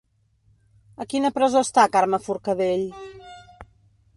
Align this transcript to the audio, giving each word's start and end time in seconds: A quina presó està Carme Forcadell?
A 1.03 1.07
quina 1.11 1.31
presó 1.35 1.61
està 1.67 1.85
Carme 1.97 2.21
Forcadell? 2.29 2.89